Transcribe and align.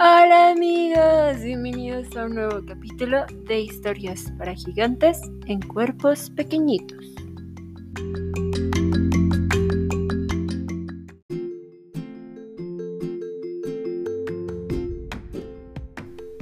Hola 0.00 0.50
amigos, 0.50 1.42
bienvenidos 1.42 2.16
a 2.16 2.26
un 2.26 2.36
nuevo 2.36 2.64
capítulo 2.64 3.26
de 3.48 3.62
historias 3.62 4.32
para 4.38 4.54
gigantes 4.54 5.20
en 5.46 5.60
cuerpos 5.60 6.30
pequeñitos. 6.30 7.04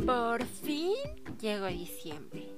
Por 0.04 0.44
fin 0.44 0.92
llegó 1.40 1.68
diciembre 1.68 2.50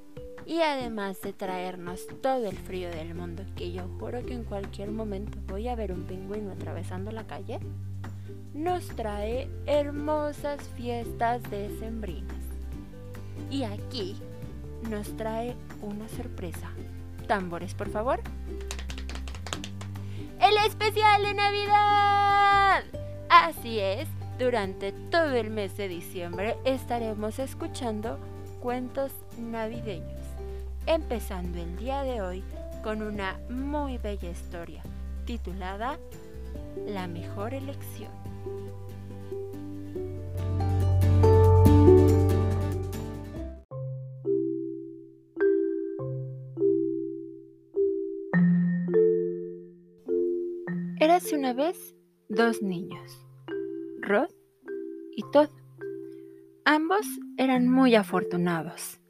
y 0.47 0.63
además 0.63 1.21
de 1.21 1.33
traernos 1.33 2.09
todo 2.21 2.45
el 2.49 2.57
frío 2.57 2.91
del 2.91 3.15
mundo, 3.15 3.45
que 3.55 3.71
yo 3.71 3.87
juro 4.01 4.27
que 4.27 4.35
en 4.35 4.43
cualquier 4.43 4.91
momento 4.91 5.39
voy 5.47 5.69
a 5.69 5.77
ver 5.77 5.93
un 5.93 6.09
pingüino 6.09 6.51
atravesando 6.51 7.13
la 7.13 7.29
calle, 7.29 7.61
nos 8.55 8.87
trae 8.89 9.49
hermosas 9.67 10.61
fiestas 10.77 11.43
decembrinas. 11.51 12.37
Y 13.51 13.65
aquí 13.65 14.17
nos 14.91 15.17
trae 15.17 15.55
una 15.83 16.09
sorpresa. 16.09 16.71
Tambores, 17.27 17.75
por 17.75 17.91
favor. 17.91 18.21
El 20.41 20.57
especial 20.67 21.23
de 21.23 21.35
Navidad. 21.35 22.85
Así 23.29 23.79
es, 23.81 24.09
durante 24.39 24.93
todo 24.93 25.35
el 25.35 25.51
mes 25.51 25.77
de 25.77 25.89
diciembre 25.89 26.57
estaremos 26.65 27.39
escuchando 27.39 28.19
cuentos 28.61 29.13
navideños, 29.39 30.21
empezando 30.87 31.59
el 31.59 31.77
día 31.77 32.03
de 32.03 32.23
hoy 32.23 32.45
con 32.83 33.03
una 33.03 33.39
muy 33.51 33.99
bella 33.99 34.31
historia 34.31 34.83
titulada 35.25 35.99
La 36.87 37.07
mejor 37.07 37.53
elección. 37.53 38.28
Érase 51.01 51.37
una 51.37 51.53
vez 51.53 51.95
dos 52.29 52.61
niños, 52.61 53.25
Rod 54.01 54.31
y 55.15 55.23
Todd. 55.31 55.49
Ambos 56.65 57.07
eran 57.37 57.69
muy 57.69 57.95
afortunados, 57.95 59.01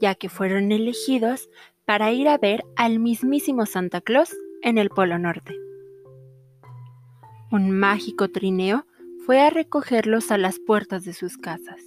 ya 0.00 0.14
que 0.14 0.28
fueron 0.28 0.70
elegidos 0.70 1.50
para 1.84 2.12
ir 2.12 2.28
a 2.28 2.38
ver 2.38 2.64
al 2.76 3.00
mismísimo 3.00 3.66
Santa 3.66 4.00
Claus 4.00 4.36
en 4.62 4.78
el 4.78 4.88
Polo 4.88 5.18
Norte. 5.18 5.54
Un 7.52 7.70
mágico 7.70 8.30
trineo 8.30 8.86
fue 9.26 9.42
a 9.42 9.50
recogerlos 9.50 10.30
a 10.30 10.38
las 10.38 10.58
puertas 10.58 11.04
de 11.04 11.12
sus 11.12 11.36
casas 11.36 11.82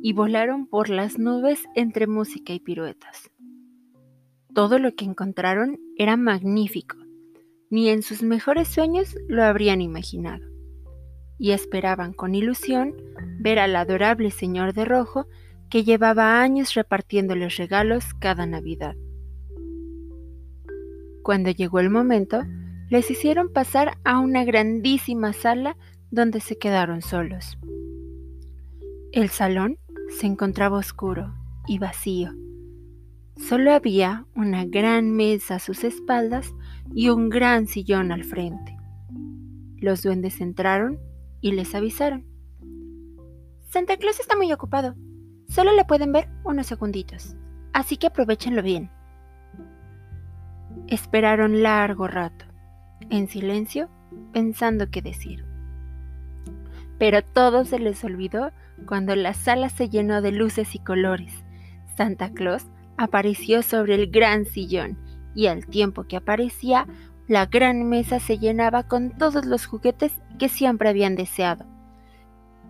y 0.00 0.12
volaron 0.12 0.68
por 0.68 0.90
las 0.90 1.18
nubes 1.18 1.64
entre 1.74 2.06
música 2.06 2.52
y 2.52 2.60
piruetas. 2.60 3.28
Todo 4.54 4.78
lo 4.78 4.94
que 4.94 5.04
encontraron 5.04 5.80
era 5.96 6.16
magnífico, 6.16 6.98
ni 7.68 7.88
en 7.88 8.02
sus 8.02 8.22
mejores 8.22 8.68
sueños 8.68 9.16
lo 9.26 9.42
habrían 9.42 9.80
imaginado, 9.80 10.46
y 11.36 11.50
esperaban 11.50 12.12
con 12.12 12.36
ilusión 12.36 12.94
ver 13.40 13.58
al 13.58 13.74
adorable 13.74 14.30
señor 14.30 14.72
de 14.72 14.84
rojo 14.84 15.26
que 15.68 15.82
llevaba 15.82 16.40
años 16.40 16.74
repartiéndoles 16.74 17.56
regalos 17.56 18.04
cada 18.20 18.46
Navidad. 18.46 18.94
Cuando 21.24 21.50
llegó 21.50 21.80
el 21.80 21.90
momento, 21.90 22.44
les 22.92 23.10
hicieron 23.10 23.50
pasar 23.50 23.96
a 24.04 24.18
una 24.18 24.44
grandísima 24.44 25.32
sala 25.32 25.78
donde 26.10 26.40
se 26.40 26.58
quedaron 26.58 27.00
solos. 27.00 27.56
El 29.12 29.30
salón 29.30 29.78
se 30.10 30.26
encontraba 30.26 30.76
oscuro 30.76 31.34
y 31.66 31.78
vacío. 31.78 32.34
Solo 33.38 33.72
había 33.72 34.26
una 34.36 34.66
gran 34.66 35.10
mesa 35.10 35.54
a 35.54 35.58
sus 35.58 35.84
espaldas 35.84 36.54
y 36.94 37.08
un 37.08 37.30
gran 37.30 37.66
sillón 37.66 38.12
al 38.12 38.24
frente. 38.24 38.76
Los 39.78 40.02
duendes 40.02 40.42
entraron 40.42 41.00
y 41.40 41.52
les 41.52 41.74
avisaron. 41.74 42.26
Santa 43.70 43.96
Claus 43.96 44.20
está 44.20 44.36
muy 44.36 44.52
ocupado. 44.52 44.96
Solo 45.48 45.74
le 45.74 45.86
pueden 45.86 46.12
ver 46.12 46.28
unos 46.44 46.66
segunditos, 46.66 47.36
así 47.72 47.96
que 47.96 48.08
aprovechenlo 48.08 48.62
bien. 48.62 48.90
Esperaron 50.88 51.62
largo 51.62 52.06
rato 52.06 52.51
en 53.10 53.28
silencio, 53.28 53.88
pensando 54.32 54.90
qué 54.90 55.02
decir. 55.02 55.44
Pero 56.98 57.22
todo 57.22 57.64
se 57.64 57.78
les 57.78 58.04
olvidó 58.04 58.52
cuando 58.86 59.16
la 59.16 59.34
sala 59.34 59.68
se 59.68 59.88
llenó 59.88 60.22
de 60.22 60.32
luces 60.32 60.74
y 60.74 60.78
colores. 60.78 61.44
Santa 61.96 62.30
Claus 62.30 62.66
apareció 62.96 63.62
sobre 63.62 63.94
el 63.94 64.10
gran 64.10 64.44
sillón 64.44 64.98
y 65.34 65.46
al 65.46 65.66
tiempo 65.66 66.04
que 66.04 66.16
aparecía, 66.16 66.86
la 67.28 67.46
gran 67.46 67.88
mesa 67.88 68.20
se 68.20 68.38
llenaba 68.38 68.82
con 68.84 69.10
todos 69.10 69.46
los 69.46 69.66
juguetes 69.66 70.12
que 70.38 70.48
siempre 70.48 70.88
habían 70.88 71.16
deseado. 71.16 71.64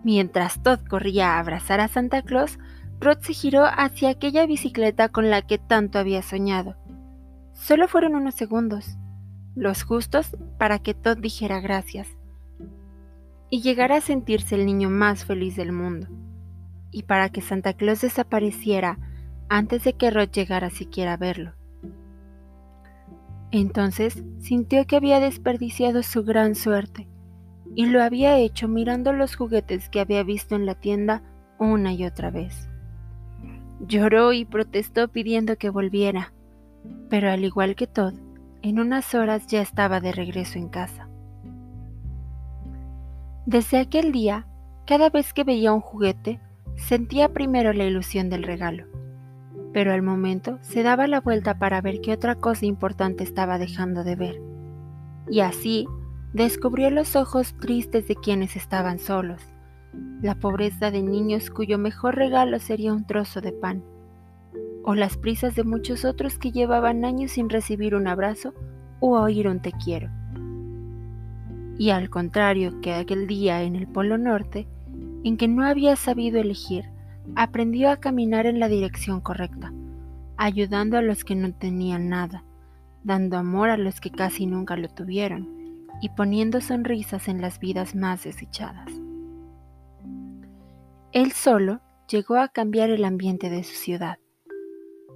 Mientras 0.03 0.61
Todd 0.61 0.79
corría 0.87 1.31
a 1.35 1.39
abrazar 1.39 1.79
a 1.79 1.87
Santa 1.87 2.21
Claus, 2.21 2.59
Rod 2.99 3.19
se 3.21 3.33
giró 3.33 3.65
hacia 3.65 4.09
aquella 4.09 4.45
bicicleta 4.45 5.09
con 5.09 5.29
la 5.29 5.41
que 5.41 5.57
tanto 5.57 5.99
había 5.99 6.21
soñado. 6.21 6.75
Solo 7.51 7.87
fueron 7.87 8.15
unos 8.15 8.35
segundos, 8.35 8.97
los 9.55 9.83
justos 9.83 10.35
para 10.57 10.79
que 10.79 10.93
Todd 10.93 11.17
dijera 11.17 11.59
gracias 11.59 12.07
y 13.53 13.61
llegara 13.61 13.97
a 13.97 14.01
sentirse 14.01 14.55
el 14.55 14.65
niño 14.65 14.89
más 14.89 15.25
feliz 15.25 15.55
del 15.55 15.71
mundo, 15.71 16.07
y 16.89 17.03
para 17.03 17.29
que 17.29 17.41
Santa 17.41 17.73
Claus 17.73 18.01
desapareciera 18.01 18.97
antes 19.47 19.83
de 19.83 19.93
que 19.93 20.09
Rod 20.09 20.29
llegara 20.31 20.71
siquiera 20.71 21.13
a 21.13 21.17
verlo. 21.17 21.53
Entonces 23.51 24.23
sintió 24.39 24.87
que 24.87 24.95
había 24.95 25.19
desperdiciado 25.19 26.01
su 26.01 26.23
gran 26.23 26.55
suerte, 26.55 27.07
y 27.75 27.85
lo 27.85 28.01
había 28.01 28.39
hecho 28.39 28.67
mirando 28.67 29.13
los 29.13 29.35
juguetes 29.35 29.87
que 29.87 29.99
había 29.99 30.23
visto 30.23 30.55
en 30.55 30.65
la 30.65 30.73
tienda 30.73 31.21
una 31.59 31.93
y 31.93 32.05
otra 32.05 32.31
vez. 32.31 32.67
Lloró 33.87 34.33
y 34.33 34.45
protestó 34.45 35.09
pidiendo 35.09 35.57
que 35.57 35.69
volviera, 35.69 36.33
pero 37.07 37.29
al 37.29 37.43
igual 37.43 37.75
que 37.75 37.85
Todd, 37.85 38.15
en 38.63 38.79
unas 38.79 39.13
horas 39.13 39.45
ya 39.45 39.61
estaba 39.61 39.99
de 39.99 40.13
regreso 40.13 40.57
en 40.57 40.69
casa. 40.69 41.09
Desde 43.45 43.77
aquel 43.77 44.13
día, 44.13 44.47
cada 44.87 45.09
vez 45.09 45.33
que 45.33 45.43
veía 45.43 45.73
un 45.73 45.81
juguete, 45.81 46.39
sentía 46.77 47.33
primero 47.33 47.73
la 47.73 47.83
ilusión 47.83 48.29
del 48.29 48.43
regalo, 48.43 48.85
pero 49.73 49.91
al 49.91 50.01
momento 50.01 50.59
se 50.61 50.81
daba 50.81 51.07
la 51.07 51.19
vuelta 51.19 51.59
para 51.59 51.81
ver 51.81 51.99
qué 51.99 52.13
otra 52.13 52.35
cosa 52.35 52.65
importante 52.65 53.25
estaba 53.25 53.57
dejando 53.57 54.05
de 54.05 54.15
ver. 54.15 54.41
Y 55.29 55.41
así 55.41 55.85
descubrió 56.31 56.89
los 56.89 57.17
ojos 57.17 57.55
tristes 57.59 58.07
de 58.07 58.15
quienes 58.15 58.55
estaban 58.55 58.97
solos, 58.97 59.41
la 60.21 60.35
pobreza 60.35 60.89
de 60.89 61.03
niños 61.03 61.49
cuyo 61.49 61.77
mejor 61.77 62.15
regalo 62.15 62.59
sería 62.59 62.93
un 62.93 63.05
trozo 63.05 63.41
de 63.41 63.51
pan 63.51 63.83
o 64.83 64.95
las 64.95 65.17
prisas 65.17 65.55
de 65.55 65.63
muchos 65.63 66.05
otros 66.05 66.37
que 66.37 66.51
llevaban 66.51 67.05
años 67.05 67.31
sin 67.31 67.49
recibir 67.49 67.95
un 67.95 68.07
abrazo 68.07 68.53
o 68.99 69.19
oír 69.19 69.47
un 69.47 69.61
te 69.61 69.71
quiero. 69.71 70.09
Y 71.77 71.89
al 71.89 72.09
contrario 72.09 72.81
que 72.81 72.93
aquel 72.93 73.25
día 73.25 73.63
en 73.63 73.75
el 73.75 73.87
Polo 73.87 74.17
Norte, 74.17 74.67
en 75.23 75.37
que 75.37 75.47
no 75.47 75.65
había 75.65 75.95
sabido 75.95 76.39
elegir, 76.39 76.85
aprendió 77.35 77.89
a 77.89 77.97
caminar 77.97 78.45
en 78.45 78.59
la 78.59 78.67
dirección 78.67 79.21
correcta, 79.21 79.73
ayudando 80.37 80.97
a 80.97 81.01
los 81.01 81.23
que 81.23 81.35
no 81.35 81.53
tenían 81.53 82.09
nada, 82.09 82.43
dando 83.03 83.37
amor 83.37 83.69
a 83.69 83.77
los 83.77 84.01
que 84.01 84.11
casi 84.11 84.45
nunca 84.45 84.75
lo 84.75 84.89
tuvieron 84.89 85.47
y 86.01 86.09
poniendo 86.09 86.59
sonrisas 86.59 87.27
en 87.29 87.41
las 87.41 87.59
vidas 87.59 87.95
más 87.95 88.23
desechadas. 88.23 88.91
Él 91.13 91.31
solo 91.31 91.79
llegó 92.09 92.35
a 92.35 92.49
cambiar 92.49 92.89
el 92.89 93.05
ambiente 93.05 93.49
de 93.49 93.63
su 93.63 93.75
ciudad 93.75 94.17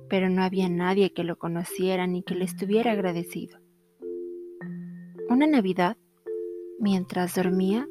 pero 0.09 0.29
no 0.29 0.43
había 0.43 0.69
nadie 0.69 1.13
que 1.13 1.23
lo 1.23 1.37
conociera 1.37 2.07
ni 2.07 2.23
que 2.23 2.35
le 2.35 2.45
estuviera 2.45 2.91
agradecido. 2.91 3.59
Una 5.29 5.47
Navidad, 5.47 5.97
mientras 6.79 7.35
dormía, 7.35 7.87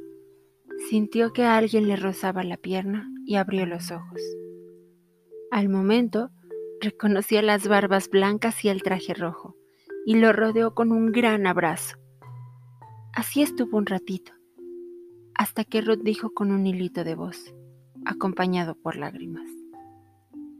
sintió 0.88 1.32
que 1.32 1.44
alguien 1.44 1.88
le 1.88 1.96
rozaba 1.96 2.42
la 2.42 2.56
pierna 2.56 3.10
y 3.26 3.36
abrió 3.36 3.66
los 3.66 3.90
ojos. 3.90 4.20
Al 5.50 5.68
momento, 5.68 6.30
reconoció 6.80 7.42
las 7.42 7.68
barbas 7.68 8.08
blancas 8.08 8.64
y 8.64 8.68
el 8.68 8.82
traje 8.82 9.14
rojo, 9.14 9.56
y 10.04 10.16
lo 10.16 10.32
rodeó 10.32 10.74
con 10.74 10.92
un 10.92 11.12
gran 11.12 11.46
abrazo. 11.46 11.96
Así 13.12 13.42
estuvo 13.42 13.78
un 13.78 13.86
ratito, 13.86 14.32
hasta 15.34 15.64
que 15.64 15.80
Ruth 15.80 16.02
dijo 16.02 16.32
con 16.32 16.52
un 16.52 16.66
hilito 16.66 17.04
de 17.04 17.14
voz, 17.14 17.54
acompañado 18.04 18.74
por 18.74 18.96
lágrimas. 18.96 19.48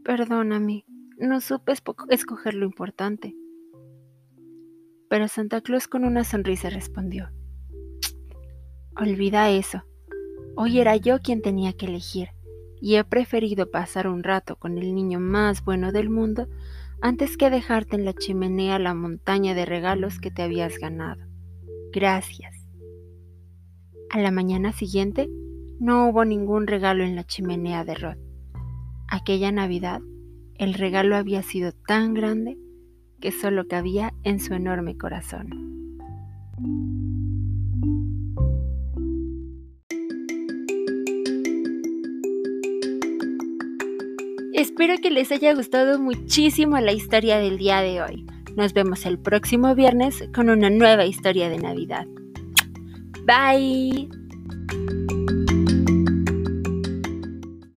Perdóname, 0.04 0.84
no 1.18 1.40
supe 1.40 1.72
escoger 2.10 2.54
lo 2.54 2.66
importante. 2.66 3.34
Pero 5.08 5.28
Santa 5.28 5.60
Claus 5.60 5.88
con 5.88 6.04
una 6.04 6.24
sonrisa 6.24 6.68
respondió, 6.68 7.30
Olvida 8.96 9.50
eso. 9.50 9.84
Hoy 10.56 10.78
era 10.80 10.96
yo 10.96 11.20
quien 11.20 11.42
tenía 11.42 11.72
que 11.74 11.86
elegir, 11.86 12.28
y 12.80 12.96
he 12.96 13.04
preferido 13.04 13.70
pasar 13.70 14.08
un 14.08 14.22
rato 14.22 14.56
con 14.56 14.78
el 14.78 14.94
niño 14.94 15.20
más 15.20 15.64
bueno 15.64 15.92
del 15.92 16.10
mundo 16.10 16.48
antes 17.00 17.36
que 17.36 17.50
dejarte 17.50 17.96
en 17.96 18.04
la 18.04 18.14
chimenea 18.14 18.78
la 18.78 18.94
montaña 18.94 19.54
de 19.54 19.66
regalos 19.66 20.18
que 20.18 20.30
te 20.30 20.42
habías 20.42 20.78
ganado. 20.78 21.22
Gracias. 21.92 22.54
A 24.10 24.18
la 24.18 24.30
mañana 24.30 24.72
siguiente 24.72 25.28
no 25.78 26.08
hubo 26.08 26.24
ningún 26.24 26.66
regalo 26.66 27.04
en 27.04 27.16
la 27.16 27.24
chimenea 27.24 27.84
de 27.84 27.94
Rod. 27.94 28.16
Aquella 29.08 29.52
Navidad 29.52 30.00
el 30.58 30.74
regalo 30.74 31.16
había 31.16 31.42
sido 31.42 31.72
tan 31.72 32.14
grande 32.14 32.56
que 33.20 33.32
solo 33.32 33.66
cabía 33.66 34.12
en 34.24 34.40
su 34.40 34.54
enorme 34.54 34.96
corazón. 34.96 35.66
Espero 44.52 44.94
que 45.02 45.10
les 45.10 45.30
haya 45.32 45.54
gustado 45.54 45.98
muchísimo 45.98 46.78
la 46.80 46.92
historia 46.92 47.38
del 47.38 47.58
día 47.58 47.80
de 47.80 48.02
hoy. 48.02 48.26
Nos 48.56 48.72
vemos 48.72 49.04
el 49.04 49.18
próximo 49.18 49.74
viernes 49.74 50.24
con 50.34 50.48
una 50.48 50.70
nueva 50.70 51.04
historia 51.04 51.50
de 51.50 51.58
Navidad. 51.58 52.06
Bye. 53.26 54.08